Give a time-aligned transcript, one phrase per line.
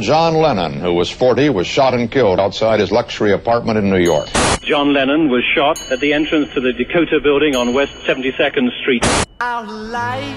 [0.00, 4.02] John Lennon, who was 40, was shot and killed outside his luxury apartment in New
[4.02, 4.28] York.
[4.62, 9.06] John Lennon was shot at the entrance to the Dakota building on West 72nd Street.
[9.40, 10.36] Our life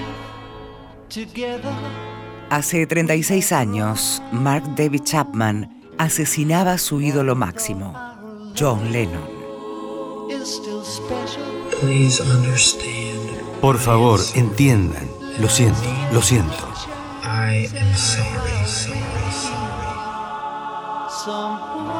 [1.08, 1.74] together.
[2.50, 5.68] Hace 36 años, Mark David Chapman
[5.98, 7.94] asesinaba a su ídolo máximo,
[8.54, 9.28] John Lennon.
[13.60, 15.08] Por favor, entiendan.
[15.38, 16.70] Lo siento, lo siento.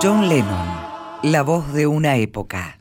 [0.03, 0.67] John Lennon,
[1.23, 2.79] la voz de una época.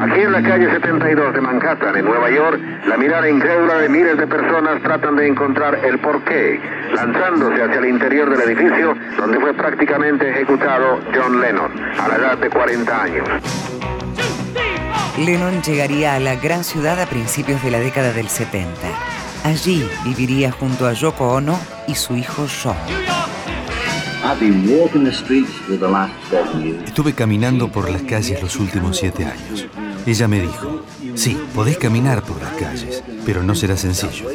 [0.00, 4.16] Aquí en la calle 72 de Manhattan, en Nueva York, la mirada incrédula de miles
[4.16, 6.58] de personas tratan de encontrar el porqué,
[6.94, 12.38] lanzándose hacia el interior del edificio donde fue prácticamente ejecutado John Lennon, a la edad
[12.38, 13.28] de 40 años.
[15.18, 19.17] Lennon llegaría a la gran ciudad a principios de la década del 70.
[19.44, 22.76] Allí viviría junto a Yoko Ono y su hijo John.
[26.86, 29.66] Estuve caminando por las calles los últimos siete años.
[30.06, 30.82] Ella me dijo,
[31.14, 34.28] sí, podés caminar por las calles, pero no será sencillo.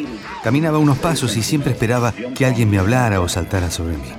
[0.43, 4.09] Caminaba unos pasos y siempre esperaba que alguien me hablara o saltara sobre mí.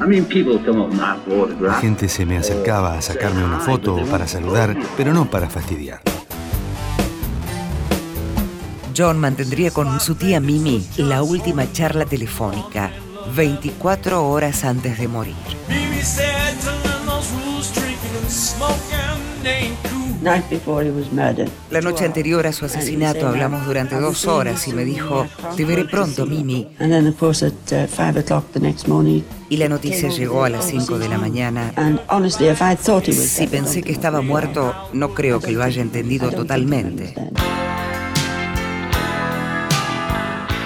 [1.60, 5.50] La gente se me acercaba a sacarme una foto o para saludar, pero no para
[5.50, 6.13] fastidiar.
[8.96, 12.92] John mantendría con su tía Mimi la última charla telefónica,
[13.34, 15.34] 24 horas antes de morir.
[21.70, 25.84] La noche anterior a su asesinato hablamos durante dos horas y me dijo, te veré
[25.84, 26.68] pronto, Mimi.
[29.50, 31.72] Y la noticia llegó a las 5 de la mañana.
[33.12, 37.14] Si pensé que estaba muerto, no creo que lo haya entendido totalmente.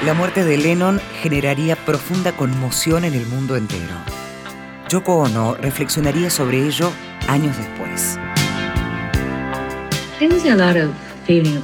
[0.04, 3.96] La muerte de Lennon generaría profunda conmoción en el mundo entero.
[4.88, 6.92] Yoko Ono reflexionaría sobre ello
[7.26, 8.16] años después.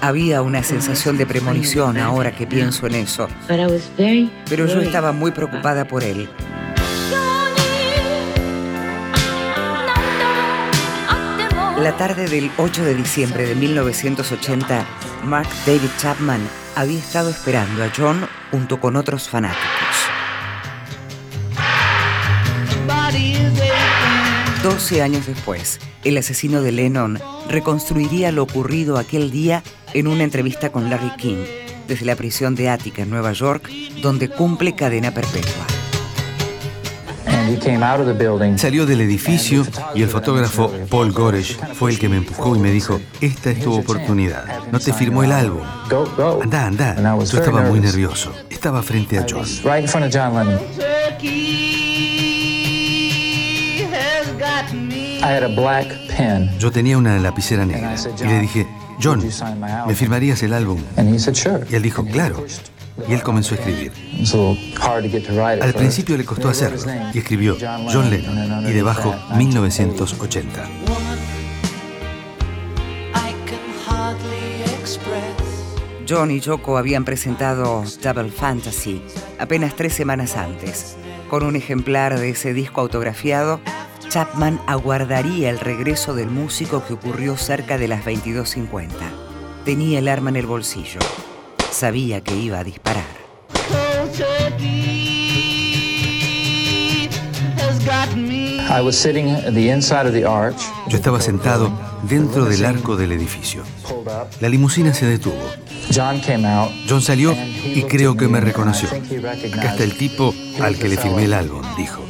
[0.00, 5.87] Había una sensación de premonición ahora que pienso en eso, pero yo estaba muy preocupada
[5.87, 6.28] por él.
[11.81, 14.84] La tarde del 8 de diciembre de 1980,
[15.25, 16.41] Mark David Chapman
[16.77, 19.65] había estado esperando a John junto con otros fanáticos.
[24.62, 29.62] Doce años después, el asesino de Lennon reconstruiría lo ocurrido aquel día
[29.93, 31.45] en una entrevista con Larry King,
[31.87, 33.69] desde la prisión de Attica en Nueva York,
[34.01, 35.74] donde cumple cadena perpetua.
[38.59, 42.71] Salió del edificio y el fotógrafo Paul Goresh fue el que me empujó y me
[42.71, 44.44] dijo, esta es tu oportunidad.
[44.71, 45.62] No te firmó el álbum.
[46.43, 46.94] Anda, anda.
[47.25, 48.32] Yo estaba muy nervioso.
[48.50, 49.44] Estaba frente a John.
[56.59, 58.66] Yo tenía una lapicera negra y le dije,
[59.03, 59.22] John,
[59.87, 60.81] ¿me firmarías el álbum?
[61.71, 62.44] Y él dijo, claro.
[63.09, 63.93] Y él comenzó a escribir.
[65.60, 66.81] Al principio le costó hacerlo
[67.12, 70.69] y escribió John Lennon y debajo 1980.
[76.06, 79.03] John y Yoko habían presentado Double Fantasy
[79.38, 80.97] apenas tres semanas antes.
[81.31, 83.61] Con un ejemplar de ese disco autografiado,
[84.11, 88.88] Chapman aguardaría el regreso del músico que ocurrió cerca de las 22.50.
[89.65, 91.00] Tenía el arma en el bolsillo.
[91.75, 93.03] Sabía que iba a disparar.
[100.87, 101.73] Yo estaba sentado
[102.05, 103.65] dentro del arco del edificio.
[104.41, 105.35] La limusina se detuvo.
[106.89, 108.89] John salió y creo que me reconoció.
[108.89, 112.05] Acá está el tipo al que le firmé el álbum, dijo.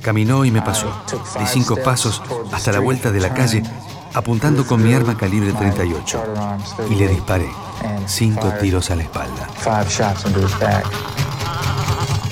[0.00, 0.92] Caminó y me pasó.
[1.40, 3.64] Di cinco pasos hasta la vuelta de la calle,
[4.16, 6.22] apuntando con mi arma calibre 38.
[6.90, 7.48] Y le disparé.
[8.06, 9.46] Cinco tiros a la espalda.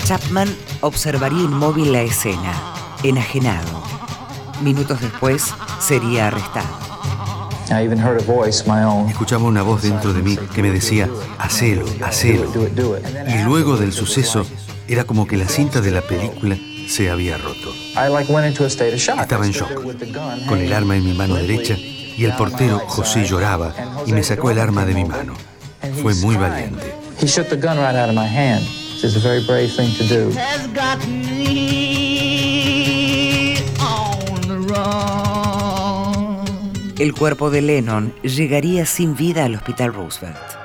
[0.05, 0.49] Chapman
[0.81, 2.53] observaría inmóvil la escena,
[3.03, 3.83] enajenado.
[4.63, 6.85] Minutos después sería arrestado.
[9.09, 11.09] Escuchaba una voz dentro de mí que me decía,
[11.39, 12.51] hacelo, hacelo.
[13.29, 14.47] Y luego del suceso,
[14.89, 17.75] era como que la cinta de la película se había roto.
[19.23, 19.83] Estaba en shock,
[20.47, 23.75] con el arma en mi mano derecha y el portero José lloraba
[24.07, 25.35] y me sacó el arma de mi mano.
[26.03, 26.95] Fue muy valiente.
[36.99, 40.64] el cuerpo de Lennon llegaría sin vida al Hospital Roosevelt.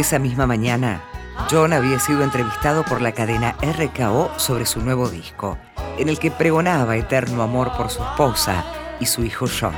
[0.00, 1.02] Esa misma mañana,
[1.50, 5.58] John había sido entrevistado por la cadena RKO sobre su nuevo disco,
[5.98, 8.64] en el que pregonaba eterno amor por su esposa
[8.98, 9.74] y su hijo John.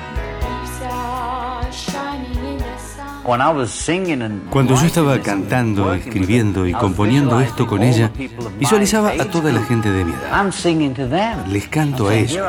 [4.48, 8.12] Cuando yo estaba cantando, escribiendo y componiendo esto con ella,
[8.60, 10.46] visualizaba a toda la gente de mi edad.
[11.48, 12.46] Les canto a ellos.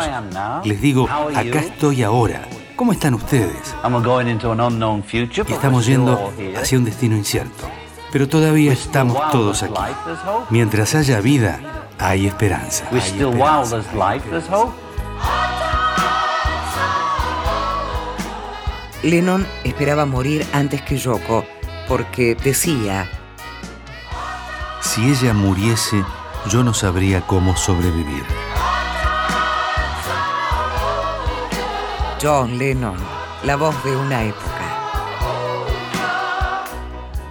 [0.63, 2.43] Les digo, acá estoy ahora.
[2.75, 3.75] ¿Cómo están ustedes?
[5.47, 7.69] Estamos yendo hacia un destino incierto.
[8.11, 9.73] Pero todavía estamos todos aquí.
[10.49, 11.59] Mientras haya vida,
[11.99, 12.85] hay esperanza.
[12.91, 13.81] Hay esperanza.
[19.03, 21.45] Lennon esperaba morir antes que Yoko
[21.87, 23.09] porque decía,
[24.79, 26.03] si ella muriese,
[26.49, 28.23] yo no sabría cómo sobrevivir.
[32.23, 32.95] John Lennon,
[33.43, 35.59] la voz de una época.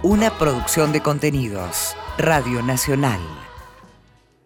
[0.03, 3.42] Una producción de contenidos, Radio Nacional.